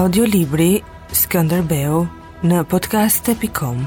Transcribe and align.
audiolibri 0.00 0.78
Skënderbeu 1.22 1.96
në 2.50 2.60
podcast.com 2.72 3.80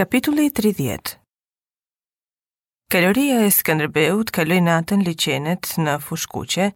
Kapitulli 0.00 0.50
30 0.58 1.14
Kaloria 2.92 3.38
e 3.46 3.46
Skënderbeut 3.56 4.34
kaloi 4.36 4.60
natën 4.68 5.06
liçenet 5.08 5.72
në 5.86 5.96
Fushkuqe 6.04 6.68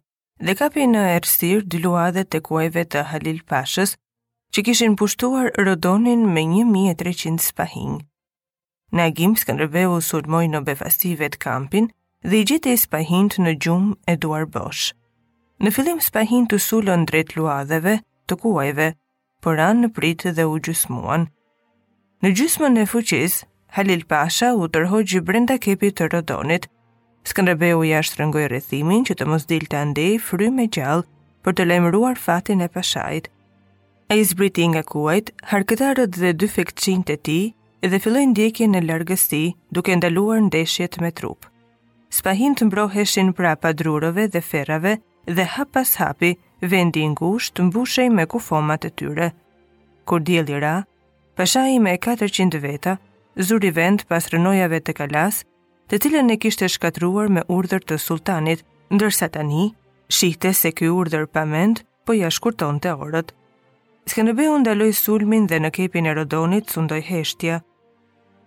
dhe 0.49 0.57
kapi 0.63 0.89
në 0.95 1.05
Ersir 1.19 1.61
dy 1.61 1.83
luadhe 1.85 2.25
të 2.25 2.41
kuajve 2.49 2.87
të 2.95 3.05
Halil 3.11 3.43
Pashës 3.53 3.93
që 4.57 4.65
kishin 4.71 4.97
pushtuar 5.03 5.53
Rodonin 5.69 6.25
me 6.33 6.47
1300 6.57 7.45
spahinj. 7.51 8.01
Nagim 9.03 9.37
Skënderbeu 9.37 10.01
sulmoi 10.01 10.47
në 10.49 10.65
befastive 10.71 11.29
të 11.29 11.37
kampin 11.45 11.93
dhe 12.27 12.37
i 12.41 12.45
gjeti 12.47 12.73
spahint 12.77 13.37
në 13.39 13.53
gjum 13.63 13.83
e 14.11 14.15
duar 14.19 14.45
bosh. 14.53 14.91
Në 15.63 15.71
fillim 15.75 15.99
spahint 16.03 16.49
të 16.51 16.57
sulon 16.59 17.05
drejt 17.07 17.35
luadheve, 17.37 17.97
të 18.27 18.37
kuajve, 18.43 18.87
për 19.43 19.61
anë 19.65 19.81
në 19.85 19.89
pritë 19.97 20.33
dhe 20.35 20.43
u 20.51 20.57
gjysmuan. 20.63 21.27
Në 22.23 22.33
gjysmën 22.35 22.79
e 22.81 22.83
fuqiz, 22.91 23.37
Halil 23.77 24.03
Pasha 24.07 24.49
u 24.55 24.67
tërhoj 24.67 25.05
brenda 25.23 25.57
kepi 25.57 25.91
të 25.95 26.09
rodonit, 26.13 26.67
Skënderbeu 27.29 27.81
i 27.83 27.89
shtrëngoi 27.99 28.45
rrethimin 28.47 29.03
rëthimin 29.03 29.05
që 29.09 29.13
të 29.19 29.25
mos 29.27 29.45
dilte 29.45 29.75
të 29.75 29.77
andej 29.79 30.11
fry 30.27 30.47
me 30.55 30.65
gjallë 30.71 31.03
për 31.43 31.53
të 31.57 31.65
lemruar 31.67 32.15
fatin 32.17 32.61
e 32.63 32.67
pashajt. 32.71 33.27
E 34.09 34.17
i 34.19 34.23
zbriti 34.25 34.65
nga 34.71 34.83
kuajt, 34.87 35.33
harkëtarët 35.51 36.15
dhe 36.17 36.31
dy 36.39 36.47
fekëcin 36.55 37.03
të 37.05 37.15
ti 37.27 37.37
edhe 37.85 37.99
filloi 37.99 38.25
ndjekjen 38.31 38.71
në 38.73 38.83
largësi, 38.87 39.43
duke 39.69 39.95
ndaluar 39.99 40.39
ndeshjet 40.47 40.97
me 41.03 41.11
trupë 41.11 41.51
spahin 42.19 42.55
të 42.59 42.65
mbroheshin 42.67 43.29
pra 43.37 43.53
padrurove 43.61 44.25
dhe 44.33 44.41
ferave 44.49 44.95
dhe 45.35 45.45
hap 45.55 45.69
pas 45.75 45.91
hapi 46.01 46.31
vendi 46.73 47.05
ngusht 47.13 47.55
të 47.55 47.67
mbushej 47.69 48.07
me 48.15 48.25
kufomat 48.33 48.87
e 48.89 48.91
tyre. 48.99 49.27
Kur 50.09 50.19
djeli 50.27 50.57
ra, 50.63 50.73
pasha 51.39 51.63
i 51.71 51.77
me 51.83 51.93
400 52.07 52.59
veta, 52.65 52.97
zuri 53.47 53.71
vend 53.79 54.03
pas 54.11 54.27
rënojave 54.33 54.79
të 54.83 54.95
kalas, 54.99 55.39
të 55.87 56.01
cilën 56.03 56.33
e 56.33 56.37
kishte 56.43 56.67
shkatruar 56.75 57.29
me 57.35 57.45
urdhër 57.55 57.85
të 57.91 57.99
sultanit, 58.07 58.65
ndërsa 58.93 59.29
tani, 59.37 59.69
shihte 60.17 60.51
se 60.59 60.73
kjo 60.77 60.91
urdhër 60.99 61.23
pa 61.33 61.45
mend, 61.47 61.85
po 62.05 62.13
ja 62.19 62.27
shkurton 62.33 62.81
të 62.83 62.97
orët. 63.05 63.31
Skënëbe 64.11 64.49
undaloj 64.57 64.91
sulmin 65.05 65.47
dhe 65.47 65.61
në 65.63 65.71
kepin 65.77 66.09
e 66.11 66.15
rodonit 66.19 66.67
sundoj 66.73 66.99
heshtja, 67.13 67.61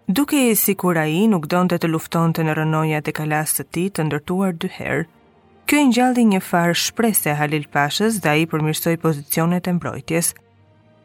duke 0.09 0.37
e 0.49 0.55
si 0.55 0.75
kur 0.75 0.99
a 0.99 1.07
i 1.07 1.27
nuk 1.31 1.47
donte 1.47 1.79
të 1.79 1.89
lufton 1.89 2.33
të 2.35 2.43
në 2.45 2.55
rënoja 2.59 2.99
të 3.07 3.13
kalasë 3.19 3.63
të 3.63 3.69
ti 3.75 3.85
të 3.95 4.07
ndërtuar 4.09 4.55
dyherë, 4.59 5.05
kjo 5.69 5.79
i 5.79 5.89
njaldi 5.91 6.25
një 6.33 6.41
farë 6.43 6.75
shprese 6.77 7.35
Halil 7.39 7.67
Pashës 7.73 8.19
dhe 8.25 8.29
a 8.29 8.35
i 8.43 8.47
përmirsoj 8.51 8.97
pozicionet 9.03 9.69
e 9.69 9.73
mbrojtjes. 9.77 10.33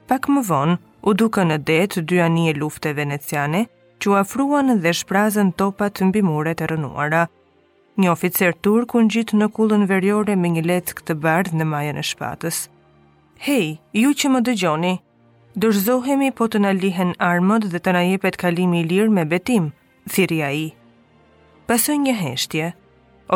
Pak 0.09 0.27
më 0.31 0.41
vonë, 0.49 0.77
u 1.07 1.13
duke 1.13 1.41
në 1.45 1.57
detë 1.67 2.01
dy 2.09 2.21
anije 2.25 2.57
lufte 2.57 2.93
veneciane, 2.97 3.67
që 4.01 4.17
afruan 4.19 4.73
dhe 4.81 4.93
shprazën 4.93 5.53
topat 5.57 5.97
të 5.99 6.09
mbimure 6.09 6.53
të 6.55 6.67
rënuara. 6.73 7.27
Një 7.97 8.09
oficer 8.11 8.53
turk 8.65 8.93
unë 8.97 9.09
gjitë 9.13 9.37
në 9.41 9.49
kullën 9.57 9.85
verjore 9.89 10.35
me 10.37 10.51
një 10.53 10.63
letë 10.69 10.97
këtë 10.99 11.17
bardhë 11.23 11.57
në 11.57 11.65
majën 11.71 11.97
e 11.97 12.03
shpatës. 12.05 12.57
Hej, 13.45 13.77
ju 13.93 14.11
që 14.19 14.29
më 14.33 14.43
dëgjoni, 14.49 14.93
dërzohemi 15.57 16.29
po 16.37 16.45
të 16.53 16.59
në 16.63 16.71
lihen 16.81 17.11
armët 17.27 17.63
dhe 17.73 17.79
të 17.81 17.93
në 17.95 18.01
jepet 18.07 18.35
kalimi 18.41 18.83
lirë 18.89 19.13
me 19.15 19.23
betim, 19.31 19.71
thiria 20.13 20.51
i. 20.53 20.65
Pasën 21.67 22.03
një 22.05 22.13
heshtje, 22.19 22.67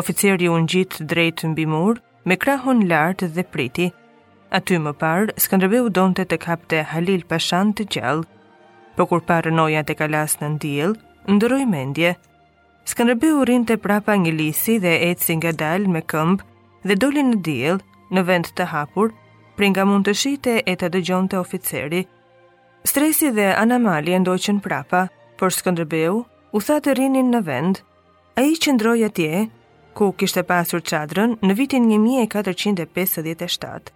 oficeri 0.00 0.50
unë 0.54 0.70
gjitë 0.74 1.06
drejtë 1.12 1.50
në 1.50 1.56
bimur, 1.58 1.98
me 2.24 2.36
krahon 2.44 2.84
lartë 2.90 3.28
dhe 3.36 3.44
priti. 3.54 3.88
Aty 4.58 4.78
më 4.84 4.92
parë, 5.02 5.34
Skanderbeu 5.44 5.88
donte 5.90 6.24
të 6.30 6.38
kapte 6.44 6.84
Halil 6.92 7.24
Pashan 7.32 7.72
të 7.74 7.88
gjallë, 7.96 8.28
po 8.96 9.08
kur 9.10 9.24
parë 9.28 9.50
noja 9.58 9.82
të 9.82 9.96
kalas 10.02 10.36
në 10.40 10.50
ndilë, 10.54 10.94
ndëroj 11.34 11.64
mendje. 11.74 12.12
Skanderbeu 12.90 13.42
rinë 13.50 13.68
të 13.72 13.78
prapa 13.82 14.14
një 14.22 14.34
lisi 14.38 14.78
dhe 14.82 14.94
eci 15.10 15.34
nga 15.40 15.50
dalë 15.64 15.90
me 15.96 16.02
këmbë 16.12 16.86
dhe 16.86 16.98
doli 17.02 17.26
në 17.32 17.42
djel, 17.46 17.82
në 18.14 18.24
vend 18.28 18.52
të 18.58 18.68
hapur, 18.74 19.10
pri 19.56 19.68
nga 19.72 19.84
mund 19.88 20.04
të 20.08 20.12
shite 20.16 20.52
e 20.66 20.72
të 20.80 20.86
dëgjon 20.96 21.26
të 21.30 21.36
oficeri. 21.40 22.02
Stresi 22.88 23.28
dhe 23.36 23.46
anamali 23.60 24.10
e 24.16 24.20
ndoqën 24.24 24.58
prapa, 24.64 25.02
Por 25.40 25.50
Skëndërbeu 25.50 26.14
u 26.54 26.58
tha 26.62 26.76
të 26.84 26.90
rinin 26.94 27.28
në 27.32 27.40
vend, 27.46 27.78
a 28.38 28.40
i 28.46 28.48
qëndroj 28.62 29.00
atje, 29.08 29.34
ku 29.96 30.04
kishte 30.18 30.42
pasur 30.46 30.80
qadrën 30.90 31.30
në 31.42 31.52
vitin 31.58 31.84
1457, 31.90 33.90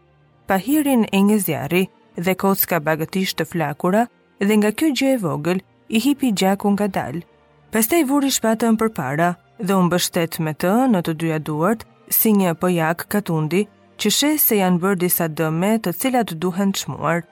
pa 0.48 0.56
hirin 0.58 1.02
e 1.14 1.18
një 1.28 1.36
zjarri 1.44 1.84
dhe 2.18 2.34
kocka 2.34 2.78
bagëtisht 2.82 3.36
të 3.38 3.44
flakura 3.52 4.06
dhe 4.42 4.54
nga 4.58 4.70
kjo 4.74 4.86
gjë 4.98 5.08
e 5.12 5.20
vogël 5.22 5.58
i 5.94 5.98
hipi 6.02 6.32
gjakun 6.34 6.72
nga 6.74 6.88
dalë. 6.98 7.22
Pastaj 7.70 8.02
vuri 8.10 8.30
shpatën 8.36 8.74
përpara 8.80 9.30
dhe 9.62 9.70
unë 9.74 9.90
bështet 9.94 10.32
me 10.44 10.52
të 10.58 10.72
në 10.92 11.00
të 11.06 11.12
dyja 11.20 11.38
duart 11.46 11.80
si 12.10 12.30
një 12.34 12.50
pëjak 12.58 12.98
katundi 13.12 13.60
që 13.96 14.10
shesë 14.14 14.42
se 14.44 14.56
janë 14.60 14.80
bërë 14.82 14.98
disa 15.02 15.26
dëme 15.32 15.70
të 15.84 15.92
cilat 16.00 16.34
duhen 16.42 16.72
të 16.74 16.82
shmuar. 16.84 17.22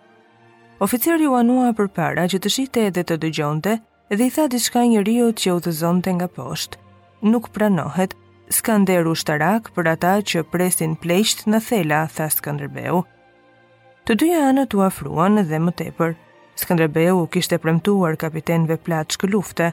Oficeri 0.84 1.26
ju 1.26 1.34
anua 1.38 1.72
për 1.76 1.90
para 1.96 2.24
që 2.28 2.40
të 2.42 2.52
shite 2.54 2.84
edhe 2.88 3.04
të 3.06 3.18
dëgjonte 3.22 3.76
dhe 4.10 4.24
i 4.24 4.32
tha 4.32 4.46
diçka 4.52 4.84
një 4.88 5.02
rio 5.06 5.28
që 5.36 5.52
u 5.56 5.60
të 5.64 5.74
zonte 5.80 6.12
nga 6.16 6.28
poshtë. 6.38 6.78
Nuk 7.24 7.50
pranohet, 7.56 8.16
skanderu 8.52 9.12
shtarak 9.16 9.70
për 9.76 9.90
ata 9.94 10.14
që 10.30 10.44
presin 10.52 10.96
plejsht 11.00 11.46
në 11.48 11.60
thela, 11.68 12.00
tha 12.14 12.28
Skanderbeu. 12.32 13.04
Të 14.04 14.12
dyja 14.20 14.42
anët 14.50 14.74
u 14.76 14.82
afruan 14.84 15.40
dhe 15.48 15.60
më 15.60 15.72
tepër. 15.82 16.12
Skanderbeu 16.60 17.24
kishte 17.32 17.56
premtuar 17.58 18.16
kapitenve 18.20 18.76
plaçk 18.76 19.24
lufte. 19.32 19.70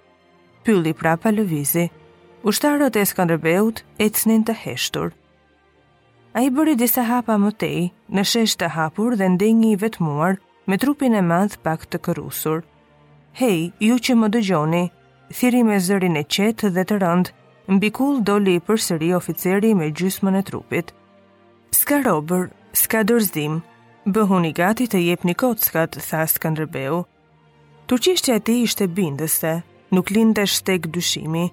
Pylli 0.63 0.94
prapa 0.96 1.34
lëvizi. 1.35 1.88
Ushtarët 2.47 2.96
e 2.97 3.03
Skanderbeut 3.06 3.84
ecnin 4.01 4.47
të 4.47 4.56
heshtur. 4.63 5.12
A 6.34 6.40
i 6.42 6.50
bëri 6.50 6.78
disa 6.80 7.03
hapa 7.03 7.36
më 7.36 7.50
tej, 7.59 7.80
në 8.08 8.24
shesh 8.30 8.53
të 8.59 8.68
hapur 8.75 9.18
dhe 9.19 9.28
ndengi 9.34 9.74
i 9.74 9.80
vetmuar 9.81 10.38
me 10.72 10.78
trupin 10.80 11.16
e 11.18 11.22
madh 11.22 11.58
pak 11.66 11.84
të 11.92 12.00
kërusur. 12.06 12.62
Hej, 13.40 13.58
ju 13.88 13.96
që 14.06 14.16
më 14.19 14.28
dëgjoni, 14.36 14.84
thiri 15.40 15.64
me 15.68 15.75
zërin 15.88 16.16
e 16.22 16.24
qetë 16.36 16.72
dhe 16.75 16.86
të 16.88 17.00
rëndë, 17.03 17.34
mbikull 17.75 18.22
do 18.28 18.38
li 18.40 18.56
për 18.64 18.80
sëri 18.86 19.09
oficeri 19.18 19.74
me 19.75 19.90
gjysmën 19.92 20.40
e 20.40 20.44
trupit. 20.50 20.94
Ska 21.75 22.00
robër, 22.08 22.48
ska 22.81 23.02
dorzdim, 23.08 23.58
bëhun 24.08 24.48
gati 24.56 24.88
të 24.88 25.02
jep 25.08 25.25
një 25.28 25.36
kockat, 25.44 25.98
thasë 26.08 26.40
këndrëbeu. 26.46 27.02
Turqishtja 27.92 28.38
ti 28.40 28.62
ishte 28.63 28.88
bindëse, 28.88 29.53
nuk 29.92 30.12
linde 30.16 30.48
shtek 30.48 30.88
dyshimi. 30.96 31.50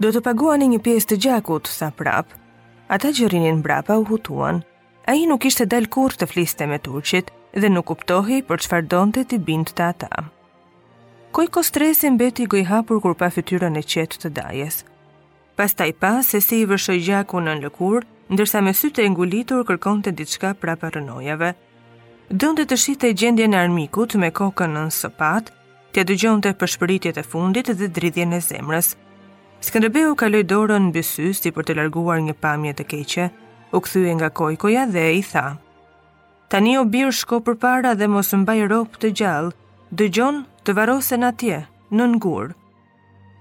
Do 0.00 0.12
të 0.12 0.22
paguani 0.28 0.68
një 0.76 0.80
pjesë 0.86 1.10
të 1.14 1.20
gjakut, 1.24 1.68
sa 1.78 1.88
prapë, 1.90 2.36
ata 2.88 3.08
gjërinin 3.12 3.56
mbrapa 3.60 3.98
u 4.00 4.04
hutuan. 4.08 4.62
A 5.08 5.14
i 5.16 5.26
nuk 5.28 5.44
ishte 5.44 5.64
dal 5.68 5.86
kur 5.92 6.12
të 6.16 6.26
fliste 6.28 6.66
me 6.68 6.78
turqit 6.80 7.28
dhe 7.56 7.68
nuk 7.68 7.90
uptohi 7.92 8.42
për 8.48 8.62
që 8.64 8.78
donte 8.92 9.24
të 9.28 9.38
bind 9.44 9.72
të 9.76 9.82
ata. 9.88 10.08
Koj 11.32 11.46
kostresin 11.52 12.16
beti 12.20 12.46
goj 12.46 12.64
hapur 12.64 13.00
kur 13.00 13.14
pa 13.14 13.28
fytyrën 13.32 13.76
e 13.80 13.84
qetë 13.92 14.20
të 14.22 14.28
dajes. 14.40 14.82
Pas 15.56 15.74
taj 15.74 15.92
pas, 16.00 16.24
se 16.32 16.40
si 16.40 16.60
i 16.62 16.68
vërshoj 16.70 16.98
gjaku 17.06 17.40
në 17.40 17.54
në 17.54 17.64
lëkur, 17.66 18.04
ndërsa 18.32 18.60
me 18.62 18.72
sytë 18.72 19.04
e 19.04 19.08
ngulitur 19.12 19.64
kërkon 19.68 20.02
të 20.02 20.10
diçka 20.18 20.52
prapa 20.54 20.90
rënojave. 20.94 21.50
Dënde 22.30 22.64
të 22.68 22.76
shite 22.76 23.08
e 23.10 23.14
gjendje 23.16 23.46
në 23.48 23.56
armikut 23.64 24.14
me 24.20 24.28
kokën 24.30 24.72
në 24.76 24.84
nësopat, 24.90 25.52
të 25.94 26.04
dëgjon 26.10 26.42
të 26.44 26.54
përshpëritjet 26.60 27.18
e 27.20 27.24
fundit 27.30 27.72
dhe 27.78 27.88
dridhjen 27.88 28.32
e 28.36 28.40
zemrës, 28.44 28.92
Skënderbeu 29.66 30.12
kaloi 30.20 30.44
dorën 30.46 30.84
mbi 30.92 31.00
sys 31.06 31.40
ti 31.42 31.50
për 31.54 31.66
të 31.68 31.74
larguar 31.80 32.20
një 32.22 32.34
pamje 32.44 32.72
të 32.78 32.84
keqe, 32.92 33.24
u 33.74 33.78
kthye 33.82 34.12
nga 34.18 34.28
Kojkoja 34.30 34.84
dhe 34.94 35.02
i 35.18 35.22
tha: 35.32 35.56
Tani 36.48 36.76
u 36.78 36.84
bir 36.86 37.10
shko 37.12 37.40
përpara 37.42 37.96
dhe 37.98 38.06
mos 38.08 38.30
mbaj 38.38 38.60
rop 38.70 38.94
të 39.02 39.10
gjallë, 39.20 39.54
dëgjon 39.98 40.38
të 40.62 40.74
varosen 40.78 41.26
atje, 41.26 41.58
në 41.90 42.04
ngur. 42.12 42.54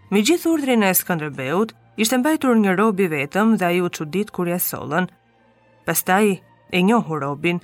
Me 0.09 0.23
gjith 0.25 0.47
urdrin 0.49 0.83
e 0.83 0.89
Skënderbeut, 0.97 1.75
ishte 2.01 2.17
mbajtur 2.17 2.57
një 2.65 2.73
robi 2.81 3.05
vetëm 3.13 3.53
dhe 3.61 3.69
a 3.69 3.75
ju 3.77 3.85
që 3.85 4.09
ditë 4.15 4.33
kur 4.33 4.49
jasolën. 4.49 5.05
Pastaj, 5.85 6.33
e 6.73 6.81
njohu 6.81 7.21
robin, 7.21 7.61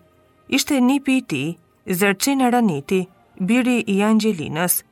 ishte 0.47 0.77
një 0.77 0.99
pi 1.05 1.17
ti, 1.27 1.43
zërqin 1.89 2.45
raniti, 2.53 3.01
biri 3.41 3.79
i 3.87 3.97
Angelinës, 4.05 4.83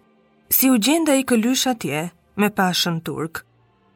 si 0.49 0.73
u 0.73 0.81
gjenda 0.81 1.13
i 1.15 1.23
këllysh 1.23 1.69
atje 1.75 2.07
me 2.35 2.49
pashën 2.49 2.97
turkë. 3.05 3.45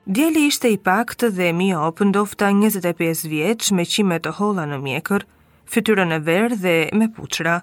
Djeli 0.08 0.46
ishte 0.48 0.70
i 0.70 0.78
pak 0.86 1.16
të 1.18 1.32
dhe 1.34 1.46
mi 1.58 1.72
opë 1.74 2.06
ndofta 2.12 2.52
25 2.54 3.24
vjeç 3.26 3.72
me 3.74 3.82
qime 3.90 4.20
të 4.22 4.36
hola 4.40 4.68
në 4.70 4.78
mjekër, 4.84 5.24
fytyrën 5.66 6.12
e 6.14 6.18
verë 6.28 6.58
dhe 6.62 6.74
me 6.94 7.08
puqra. 7.14 7.56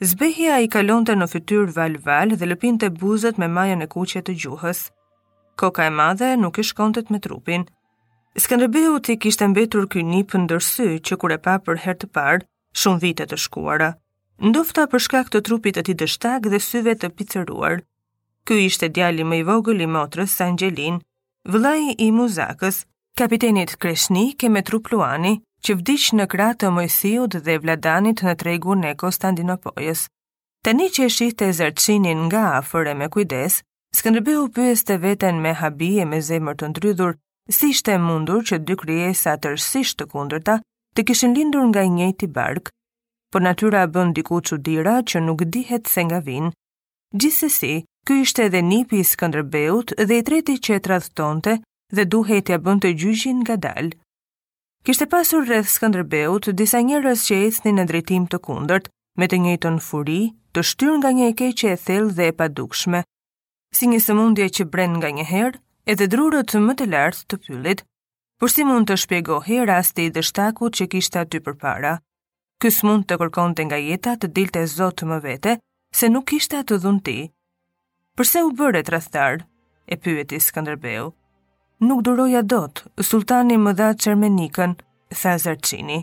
Zbehja 0.00 0.56
i 0.64 0.70
kalon 0.72 1.04
të 1.04 1.18
në 1.20 1.26
fytyrë 1.28 1.74
val-val 1.76 2.30
dhe 2.32 2.46
lëpin 2.48 2.78
të 2.80 2.88
buzët 3.02 3.36
me 3.36 3.48
majën 3.52 3.84
e 3.84 3.88
kuqet 3.92 4.24
të 4.28 4.34
gjuhës. 4.40 4.80
Koka 5.60 5.84
e 5.84 5.92
madhe 5.92 6.30
nuk 6.40 6.56
i 6.56 6.64
shkontet 6.64 7.12
me 7.12 7.20
trupin. 7.20 7.66
Skënderbeu 8.40 8.96
t'i 9.04 9.18
kishtë 9.20 9.48
mbetur 9.52 9.84
kjë 9.92 10.04
një 10.12 10.20
pëndërsy 10.32 10.88
që 11.04 11.18
kure 11.20 11.36
pa 11.44 11.58
për 11.64 11.82
her 11.84 11.98
të 12.00 12.08
parë, 12.16 12.46
shumë 12.72 13.02
vite 13.04 13.26
të 13.28 13.36
shkuara. 13.44 13.90
Ndofta 14.40 14.86
për 14.88 15.04
shkak 15.10 15.28
të 15.28 15.44
trupit 15.44 15.76
të 15.76 15.84
ti 15.90 15.96
dështak 16.04 16.48
dhe 16.48 16.62
syve 16.70 16.96
të 16.96 17.12
pizëruar. 17.20 17.84
Kjo 18.48 18.62
ishte 18.64 18.88
djali 18.96 19.28
më 19.28 19.42
i 19.44 19.82
i 19.82 19.86
motrës, 19.96 20.40
Angelin, 20.40 21.00
vëllai 21.46 21.94
i 22.02 22.08
Muzakës, 22.12 22.80
kapitenit 23.18 23.76
Kreshni 23.80 24.24
Kemetrupluani, 24.40 25.34
që 25.66 25.76
vdiq 25.78 26.06
në 26.18 26.26
krah 26.30 26.52
të 26.58 26.72
Mojsiut 26.74 27.36
dhe 27.46 27.56
Vladanit 27.62 28.22
në 28.26 28.32
tregun 28.40 28.82
e 28.86 28.94
Konstantinopolis. 28.98 30.04
Tani 30.66 30.88
që 30.94 31.06
e 31.06 31.12
shihte 31.16 31.48
Zerçinin 31.58 32.24
nga 32.28 32.42
afër 32.58 32.92
e 32.92 32.94
me 32.98 33.08
kujdes, 33.14 33.60
Skënderbeu 33.96 34.48
pyeste 34.56 34.98
veten 35.02 35.38
me 35.40 35.52
habi 35.60 35.92
e 36.02 36.04
me 36.04 36.18
zemër 36.26 36.56
të 36.60 36.68
ndrydhur, 36.74 37.14
si 37.56 37.70
ishte 37.72 37.94
mundur 38.02 38.42
që 38.44 38.58
dy 38.68 38.76
krijesa 38.82 39.36
tërësisht 39.42 39.96
të 40.00 40.08
kundërta 40.12 40.58
të 40.96 41.04
kishin 41.08 41.36
lindur 41.38 41.64
nga 41.70 41.84
i 41.86 41.92
njëjti 41.94 42.26
bark, 42.36 42.68
por 43.32 43.40
natyra 43.46 43.86
bën 43.94 44.10
diku 44.18 44.42
çudira 44.50 44.98
që 45.06 45.22
nuk 45.24 45.46
dihet 45.54 45.86
se 45.92 46.02
nga 46.04 46.18
vinë, 46.26 46.50
Gjithsesi, 47.14 47.82
ky 48.06 48.14
ishte 48.22 48.42
edhe 48.48 48.62
nipi 48.62 48.98
i 49.00 49.04
Skënderbeut 49.06 49.92
dhe 50.08 50.16
i 50.18 50.22
treti 50.26 50.56
që 50.58 50.74
e 50.78 50.82
tradhtonte 50.86 51.52
dhe 51.94 52.04
duhej 52.10 52.40
t'ia 52.42 52.58
bënte 52.58 52.90
gjyqin 52.98 53.44
ngadal. 53.46 53.92
Kishte 54.84 55.06
pasur 55.10 55.46
rreth 55.46 55.70
Skënderbeut 55.70 56.50
disa 56.58 56.80
njerëz 56.82 57.22
që 57.28 57.38
ecnin 57.46 57.78
në 57.78 57.84
drejtim 57.92 58.26
të 58.26 58.40
kundërt 58.48 58.90
me 59.22 59.28
të 59.30 59.38
njëjtën 59.44 59.78
furi, 59.86 60.18
të 60.52 60.60
shtyr 60.66 60.98
nga 60.98 61.12
një 61.14 61.28
e 61.30 61.34
keqe 61.42 61.70
e 61.72 61.76
thellë 61.86 62.12
dhe 62.18 62.26
e 62.32 62.36
padukshme. 62.42 63.02
Si 63.76 63.86
një 63.86 64.00
sëmundje 64.02 64.46
që 64.56 64.64
bren 64.74 64.98
nga 64.98 65.10
një 65.18 65.26
herë, 65.30 65.60
edhe 65.94 66.10
drurët 66.10 66.56
më 66.66 66.74
të 66.78 66.86
lartë 66.92 67.22
të 67.30 67.38
pyllit, 67.46 67.84
por 68.40 68.50
si 68.52 68.66
mund 68.66 68.90
të 68.90 68.96
shpjegohi 69.04 69.62
rasti 69.70 70.08
i 70.08 70.12
dështakut 70.18 70.74
që 70.80 70.88
kishte 70.94 71.22
aty 71.22 71.38
përpara. 71.46 71.94
Ky 72.60 72.70
smund 72.74 73.06
të 73.06 73.18
kërkonte 73.22 73.62
nga 73.68 73.78
jeta 73.86 74.16
të 74.18 74.32
dilte 74.36 74.66
Zot 74.68 75.04
më 75.10 75.20
vete, 75.24 75.56
se 75.96 76.08
nuk 76.12 76.28
ishte 76.36 76.58
atë 76.60 76.76
dhunti. 76.82 77.12
Përse 78.20 78.42
u 78.44 78.50
bëre 78.56 78.82
të 78.84 78.98
e 79.88 79.96
pyeti 79.96 80.40
Skanderbeu. 80.40 81.12
Nuk 81.80 82.00
duroja 82.06 82.42
dot, 82.42 82.82
sultani 83.08 83.56
më 83.56 83.72
dha 83.78 83.88
qërmenikën, 84.02 84.72
tha 85.20 85.32
zërqini. 85.44 85.98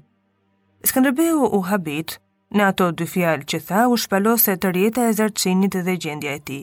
Skanderbeu 0.90 1.46
u 1.58 1.60
habit, 1.70 2.18
në 2.58 2.62
ato 2.72 2.90
dy 2.92 3.06
fjalë 3.14 3.46
që 3.52 3.58
tha 3.68 3.82
u 3.94 3.98
shpalose 3.98 4.54
të 4.58 4.68
rjeta 4.74 5.06
e 5.10 5.14
zërqinit 5.20 5.76
dhe 5.86 5.96
gjendja 6.02 6.34
e 6.38 6.42
ti. 6.48 6.60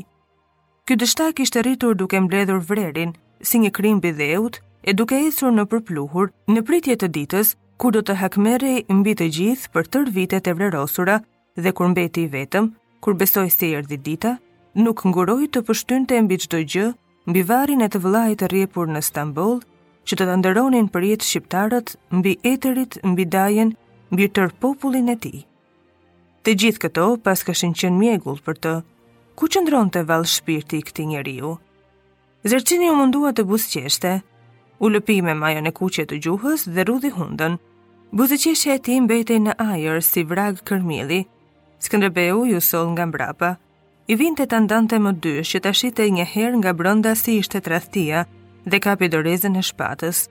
Ky 0.87 0.97
dështak 1.01 1.41
ishte 1.47 1.63
rritur 1.63 1.95
duke 1.95 2.19
mbledhur 2.21 2.59
vrerin, 2.69 3.15
si 3.49 3.59
një 3.63 3.71
krim 3.77 3.99
bideut, 4.03 4.59
e 4.89 4.91
duke 4.95 5.19
esur 5.29 5.53
në 5.55 5.69
përpluhur, 5.71 6.33
në 6.51 6.61
pritje 6.67 6.97
të 6.99 7.13
ditës, 7.17 7.55
kur 7.79 7.95
do 7.95 8.03
të 8.05 8.17
hakmeri 8.25 8.87
mbi 8.91 9.15
të 9.15 9.27
gjithë 9.39 9.71
për 9.73 9.85
tër 9.93 10.11
vitet 10.19 10.51
e 10.51 10.57
vrerosura 10.59 11.21
dhe 11.61 11.71
kur 11.77 11.91
mbeti 11.95 12.27
vetëm, 12.35 12.73
kur 13.01 13.15
besoi 13.17 13.49
se 13.51 13.69
erdhi 13.77 13.97
dita, 14.05 14.37
nuk 14.77 15.01
nguroi 15.09 15.49
të 15.49 15.63
pështynte 15.67 16.19
mbi 16.25 16.37
çdo 16.45 16.61
gjë, 16.73 16.87
mbi 17.29 17.43
varrin 17.49 17.85
e 17.85 17.89
të 17.89 18.01
vëllait 18.05 18.39
të 18.43 18.51
rrjepur 18.53 18.91
në 18.93 19.03
Stamboll, 19.09 19.59
që 20.07 20.19
të 20.19 20.27
ndëronin 20.41 20.89
për 20.93 21.07
jetë 21.11 21.29
shqiptarët 21.29 21.95
mbi 22.19 22.37
etërit, 22.53 23.01
mbi 23.09 23.25
dajen, 23.35 23.75
mbi 24.13 24.29
tër 24.37 24.53
popullin 24.63 25.13
e 25.13 25.17
tij. 25.23 25.39
Të 26.45 26.55
gjithë 26.61 26.83
këto 26.87 27.07
pas 27.25 27.45
kishin 27.45 27.75
qenë 27.77 27.99
mjegull 28.01 28.41
për 28.47 28.57
të. 28.65 28.75
Ku 29.37 29.49
të 29.49 30.03
vallë 30.09 30.29
shpirti 30.37 30.79
i 30.79 30.83
këtij 30.89 31.07
njeriu? 31.15 31.51
Zërçini 32.45 32.89
u 32.91 32.97
mundua 32.97 33.33
të 33.33 33.43
buzqeshte, 33.45 34.13
u 34.79 34.87
lëpi 34.89 35.23
me 35.23 35.35
majën 35.35 35.67
e 35.67 35.73
kuqe 35.73 36.05
të 36.09 36.17
gjuhës 36.25 36.63
dhe 36.75 36.83
rudhi 36.89 37.11
hundën. 37.13 37.55
Buzëqeshja 38.17 38.73
e 38.77 38.81
tij 38.87 39.01
mbetej 39.05 39.39
në 39.45 39.53
ajër 39.61 39.99
si 40.03 40.25
vrag 40.25 40.57
kërmili, 40.67 41.21
Skënderbeu 41.81 42.45
ju 42.47 42.61
sol 42.61 42.91
nga 42.93 43.07
mbrapa. 43.09 43.57
I 44.07 44.17
vinte 44.21 44.45
të 44.47 44.59
ndante 44.67 44.99
më 45.01 45.13
dysh 45.25 45.55
që 45.55 45.61
të 45.65 45.71
shite 45.79 46.05
një 46.13 46.27
her 46.33 46.53
nga 46.61 46.73
brënda 46.77 47.15
si 47.17 47.39
ishte 47.41 47.61
të 47.65 47.73
rathtia 47.73 48.25
dhe 48.69 48.81
ka 48.85 48.97
për 49.01 49.11
dorezën 49.15 49.57
e 49.57 49.63
shpatës. 49.65 50.27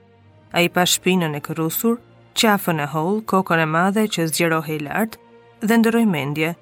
A 0.54 0.62
i 0.66 0.68
pa 0.70 0.84
shpinën 0.86 1.34
e 1.34 1.40
kërusur, 1.42 1.96
qafën 2.38 2.82
e 2.84 2.86
hol, 2.94 3.18
kokën 3.30 3.62
e 3.64 3.68
madhe 3.74 4.04
që 4.14 4.28
zgjerohe 4.30 4.76
i 4.76 4.80
lartë 4.86 5.64
dhe 5.66 5.78
ndëroj 5.80 6.04
mendje. 6.12 6.52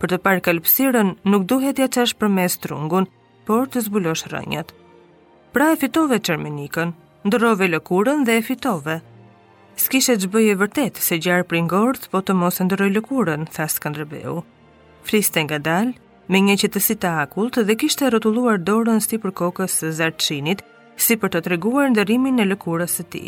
Për 0.00 0.12
të 0.12 0.18
parë 0.26 0.44
kalpsiren 0.48 1.14
nuk 1.30 1.44
duhet 1.50 1.78
ja 1.84 1.90
qash 1.92 2.16
për 2.18 2.32
mes 2.38 2.56
trungun, 2.64 3.06
por 3.46 3.68
të 3.70 3.84
zbulosh 3.86 4.26
rënjët. 4.34 4.72
Pra 5.54 5.70
e 5.74 5.76
fitove 5.84 6.18
qërmenikën, 6.24 6.90
ndërove 7.30 7.68
lëkurën 7.76 8.24
dhe 8.26 8.40
e 8.42 8.46
fitove 8.50 8.96
s'kishe 9.76 10.14
që 10.20 10.28
bëje 10.32 10.54
vërtet 10.62 10.96
se 11.04 11.18
gjarë 11.20 11.44
për 11.50 11.98
po 12.12 12.20
të 12.20 12.32
mos 12.34 12.60
e 12.60 12.64
ndëroj 12.64 12.90
lëkurën, 12.96 13.46
tha 13.54 13.66
Skanderbeu. 13.68 14.42
Fliste 15.04 15.40
nga 15.44 15.58
dalë, 15.58 15.94
me 16.28 16.38
një 16.40 16.54
që 16.62 16.68
të 16.72 16.80
sita 16.80 17.10
të 17.12 17.22
akullt 17.24 17.58
dhe 17.66 17.76
kishte 17.76 18.08
rotulluar 18.10 18.58
dorën 18.58 19.00
si 19.00 19.18
për 19.18 19.30
kokës 19.40 19.72
së 19.80 19.90
zartëshinit, 20.00 20.64
si 20.96 21.16
për 21.20 21.28
të 21.34 21.42
treguar 21.46 21.90
ndërimin 21.92 22.40
e 22.42 22.48
lëkurës 22.52 22.96
së 22.98 23.04
ti. 23.12 23.24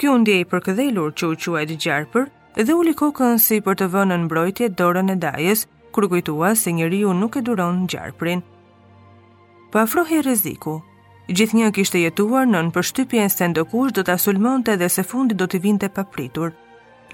Kjo 0.00 0.16
ndje 0.22 0.36
i 0.40 0.48
përkëdhelur 0.48 1.12
që 1.12 1.24
u 1.30 1.34
quaj 1.42 1.64
të 1.68 1.76
gjarë 1.84 2.10
për, 2.16 2.30
dhe 2.66 2.74
uli 2.80 2.96
kokën 2.96 3.38
si 3.38 3.60
për 3.60 3.74
të 3.82 3.90
vënë 3.92 4.16
në 4.16 4.24
mbrojtje 4.24 4.70
dorën 4.80 5.12
e 5.12 5.16
dajes, 5.26 5.66
kur 5.92 6.08
kujtua 6.08 6.54
se 6.56 6.70
ju 6.72 7.12
nuk 7.12 7.36
e 7.36 7.40
duron 7.40 7.84
gjarprin. 7.86 8.40
Po 9.70 9.78
afrohi 9.78 10.22
rreziku 10.22 10.80
Gjithnjë 11.30 11.66
kishte 11.76 12.00
jetuar 12.02 12.48
nën 12.50 12.72
përshtypjen 12.74 13.30
se 13.30 13.46
ndokush 13.52 13.92
do 13.94 14.02
ta 14.02 14.16
sulmonte 14.18 14.74
dhe 14.80 14.88
se 14.90 15.04
fundi 15.10 15.36
do 15.38 15.46
të 15.52 15.60
vinte 15.66 15.86
papritur. 15.98 16.48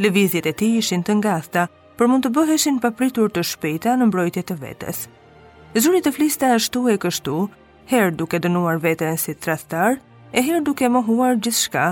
Lëvizjet 0.00 0.46
e 0.48 0.52
tij 0.56 0.78
ishin 0.78 1.02
të 1.04 1.16
ngathëta, 1.18 1.66
por 1.98 2.08
mund 2.08 2.24
të 2.24 2.30
bëheshin 2.38 2.78
papritur 2.80 3.28
të 3.32 3.44
shpejta 3.50 3.92
në 4.00 4.08
mbrojtje 4.08 4.44
të 4.48 4.56
vetes. 4.62 5.02
Zuri 5.76 6.00
të 6.06 6.14
fliste 6.16 6.48
ashtu 6.56 6.86
e 6.94 6.96
kështu, 7.04 7.36
herë 7.92 8.16
duke 8.22 8.40
dënuar 8.46 8.80
veten 8.86 9.20
si 9.20 9.36
trastar, 9.36 10.00
e 10.32 10.40
herë 10.48 10.64
duke 10.70 10.88
mohuar 10.96 11.36
shka, 11.60 11.84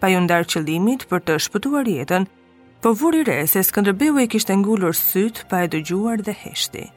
pa 0.00 0.06
ju 0.12 0.20
ndarë 0.26 0.50
qëllimit 0.52 1.08
për 1.08 1.20
të 1.26 1.40
shpëtuar 1.48 1.88
jetën. 1.96 2.28
Po 2.84 2.92
vuri 2.92 3.24
re 3.24 3.40
se 3.46 3.62
Skënderbeu 3.64 4.18
i 4.18 4.28
kishte 4.28 4.52
ngulur 4.60 4.92
syt 5.00 5.46
pa 5.48 5.64
e 5.64 5.68
dëgjuar 5.72 6.20
dhe 6.28 6.36
heshti. 6.44 6.90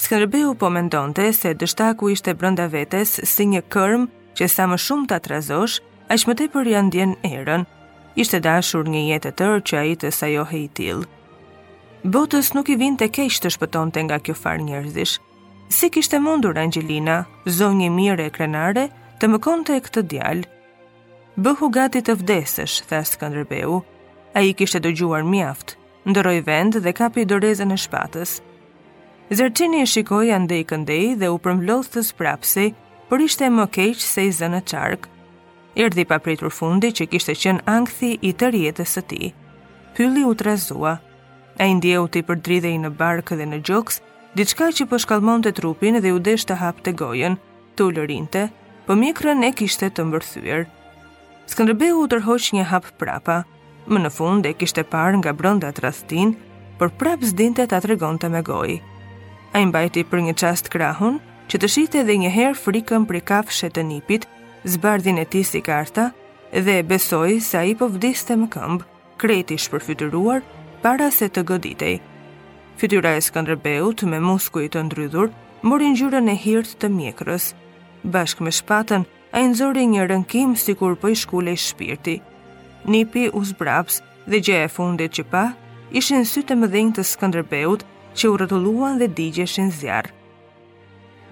Skënderbeu 0.00 0.54
po 0.56 0.70
mendonte 0.72 1.26
se 1.36 1.50
dështaku 1.60 2.08
ishte 2.14 2.32
brenda 2.40 2.64
vetes 2.72 3.10
si 3.28 3.44
një 3.50 3.60
kërm 3.74 4.06
që 4.38 4.46
sa 4.48 4.64
më 4.70 4.78
shumë 4.80 5.06
ta 5.12 5.18
trazosh, 5.26 5.74
aq 6.08 6.24
më 6.30 6.34
tepër 6.40 6.70
ja 6.72 6.80
ndjen 6.86 7.12
erën. 7.28 7.66
Ishte 8.22 8.40
dashur 8.46 8.88
një 8.88 9.02
jetë 9.10 9.28
të 9.28 9.34
tërë 9.42 9.58
që 9.68 9.76
ai 9.82 9.90
të 10.00 10.12
sajohe 10.18 10.58
i 10.62 10.70
tillë. 10.78 11.04
Botës 12.16 12.48
nuk 12.56 12.72
i 12.72 12.78
vinte 12.80 13.10
keq 13.12 13.36
të 13.44 13.52
shpëtonte 13.58 14.00
nga 14.08 14.18
kjo 14.24 14.38
farë 14.42 14.64
njerëzish. 14.70 15.18
Si 15.76 15.92
kishte 15.98 16.16
mundur 16.24 16.56
Angelina, 16.64 17.18
zonjë 17.60 17.92
mirë 18.00 18.30
e 18.30 18.34
krenare, 18.38 18.88
të 19.20 19.28
më 19.34 19.38
konte 19.48 19.76
e 19.76 19.84
këtë 19.84 20.06
djalë? 20.14 20.48
Bëhu 21.44 21.68
gati 21.76 22.00
të 22.08 22.16
thasë 22.24 22.86
tha 22.88 23.04
Skënderbeu. 23.12 23.82
Ai 24.34 24.54
kishte 24.56 24.80
dëgjuar 24.88 25.28
mjaft, 25.28 25.76
ndëroj 26.08 26.38
vend 26.48 26.80
dhe 26.80 26.92
kapi 27.02 27.28
dorezën 27.34 27.76
e 27.76 27.80
shpatës. 27.84 28.40
Zertini 29.30 29.78
e 29.84 29.86
shikoj 29.86 30.24
janë 30.32 30.48
dhe 30.50 30.56
i 30.58 30.62
këndej 30.66 31.02
dhe 31.20 31.28
u 31.30 31.36
përmblodhë 31.42 31.90
të 31.94 32.02
sprapsi, 32.08 32.62
për 33.10 33.20
ishte 33.28 33.50
më 33.56 33.66
keqë 33.76 34.02
se 34.04 34.24
i 34.26 34.32
zënë 34.38 34.60
qarkë. 34.72 35.06
Erdi 35.84 36.04
pa 36.10 36.16
pritur 36.24 36.50
fundi 36.56 36.90
që 36.98 37.06
kishte 37.12 37.36
qenë 37.38 37.62
angthi 37.74 38.10
i 38.26 38.32
të 38.40 38.48
rjetës 38.56 38.96
së 38.96 39.02
ti. 39.12 39.28
Pylli 39.94 40.24
u 40.26 40.34
të 40.34 40.48
razua. 40.48 40.96
A 41.62 41.64
i 41.70 41.76
ndje 41.78 42.00
u 42.02 42.08
të 42.10 42.22
i 42.22 42.26
përdridej 42.32 42.74
në 42.82 42.90
barkë 42.98 43.38
dhe 43.38 43.46
në 43.52 43.60
gjoks, 43.70 44.00
diçka 44.34 44.72
që 44.74 44.88
përshkalmon 44.90 45.46
po 45.46 45.48
të 45.48 45.54
trupin 45.60 46.00
dhe 46.02 46.10
u 46.16 46.18
desh 46.18 46.48
të 46.50 46.58
hap 46.64 46.82
të 46.82 46.96
gojen, 47.04 47.38
të 47.76 47.86
u 47.86 47.94
lërinte, 48.00 48.44
për 48.50 48.84
po 48.86 48.98
mikrën 49.04 49.46
e 49.46 49.54
kishte 49.60 49.92
të 49.94 50.08
mbërthyër. 50.10 50.66
Skëndrëbe 51.54 51.94
u 52.02 52.06
tërhoq 52.10 52.50
një 52.58 52.64
hap 52.72 52.90
prapa, 52.98 53.44
më 53.86 53.98
në 54.02 54.10
fund 54.18 54.46
e 54.50 54.56
kishte 54.58 54.82
par 54.90 55.14
nga 55.22 55.32
brënda 55.38 55.70
të 55.70 55.86
rastin, 55.86 56.34
për 56.82 56.96
prap 56.98 57.22
zdinte 57.30 57.66
të 57.70 57.76
atregon 57.78 58.18
të 58.18 58.30
me 58.38 58.42
gojë 58.54 58.78
a 59.52 59.58
imbajti 59.60 60.04
për 60.08 60.20
një 60.28 60.32
qast 60.38 60.68
krahun, 60.70 61.16
që 61.50 61.58
të 61.58 61.68
shite 61.74 62.00
edhe 62.04 62.14
një 62.22 62.30
herë 62.34 62.58
frikën 62.62 63.06
për 63.10 63.16
kafshët 63.26 63.80
e 63.80 63.84
nipit, 63.86 64.26
zbardhin 64.64 65.18
e 65.18 65.24
tij 65.26 65.46
si 65.48 65.60
karta 65.66 66.10
dhe 66.52 66.76
besoi 66.86 67.40
se 67.42 67.58
ai 67.58 67.72
po 67.78 67.88
vdiste 67.90 68.36
më 68.38 68.46
këmb, 68.54 68.82
kreti 69.18 69.54
i 69.58 69.62
shpërfytyruar 69.64 70.42
para 70.84 71.10
se 71.14 71.26
të 71.28 71.42
goditej. 71.50 71.96
Fytyra 72.80 73.14
e 73.18 73.22
Skënderbeut 73.26 74.06
me 74.08 74.20
muskuj 74.24 74.68
të 74.72 74.84
ndrydhur 74.86 75.30
mori 75.66 75.90
ngjyrën 75.96 76.30
e 76.32 76.36
hirt 76.44 76.76
të 76.80 76.88
mjekrës. 76.96 77.50
Bashk 78.14 78.40
me 78.40 78.50
shpatën, 78.54 79.02
ai 79.36 79.42
nxori 79.50 79.82
një 79.92 80.06
rënkim 80.10 80.54
sikur 80.56 80.94
po 80.96 81.10
i 81.12 81.16
shkulej 81.20 81.58
shpirti. 81.66 82.16
Nipi 82.88 83.26
u 83.36 83.42
zbraps 83.44 83.98
dhe 84.30 84.40
gjëja 84.40 84.66
e 84.66 84.72
fundit 84.72 85.16
që 85.18 85.26
pa 85.32 85.42
ishin 85.98 86.22
sytë 86.24 86.52
të 86.54 86.58
mëdhenj 86.62 86.94
të 86.96 87.04
Skënderbeut 87.12 87.84
që 88.16 88.30
u 88.30 88.36
rëtulluan 88.38 88.96
dhe 88.98 89.06
digje 89.08 89.44
Kse 89.46 90.02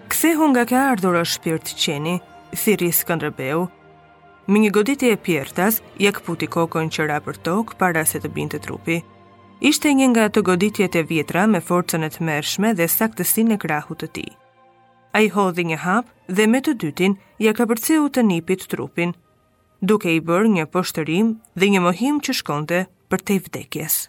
Ksehu 0.08 0.44
nga 0.50 0.64
ka 0.64 0.78
ardhur 0.92 1.16
është 1.22 1.34
shpirt 1.34 1.66
qeni, 1.76 2.16
thiris 2.54 3.02
këndrëbeu, 3.06 3.68
Më 4.48 4.58
një 4.58 4.70
goditje 4.72 5.08
e 5.12 5.16
pjertas, 5.16 5.82
jak 6.00 6.22
puti 6.24 6.46
kokon 6.46 6.88
që 6.88 7.06
ra 7.06 7.18
për 7.20 7.36
tokë 7.44 7.76
para 7.76 8.04
se 8.08 8.16
të 8.20 8.28
binte 8.32 8.56
trupi. 8.64 9.02
Ishte 9.60 9.92
një 9.92 10.06
nga 10.08 10.24
të 10.32 10.40
goditjet 10.46 10.96
e 10.96 11.02
vjetra 11.04 11.44
me 11.46 11.60
forcën 11.60 12.02
e 12.06 12.08
të 12.08 12.24
mershme 12.24 12.72
dhe 12.72 12.88
saktësin 12.88 13.52
e 13.52 13.58
krahu 13.60 13.92
të 13.94 14.08
ti. 14.14 14.24
A 15.12 15.20
i 15.20 15.28
hodhi 15.28 15.68
një 15.68 15.76
hap 15.84 16.08
dhe 16.32 16.48
me 16.48 16.62
të 16.64 16.78
dytin 16.80 17.18
ja 17.38 17.52
ka 17.52 17.64
të 17.68 18.22
nipit 18.24 18.64
trupin, 18.68 19.12
duke 19.82 20.08
i 20.16 20.20
bërë 20.20 20.48
një 20.56 20.64
poshtërim 20.72 21.36
dhe 21.58 21.66
një 21.68 21.80
mohim 21.80 22.20
që 22.20 22.32
shkonte 22.32 22.86
për 23.10 23.18
te 23.20 23.34
i 23.34 23.38
vdekjes. 23.44 24.08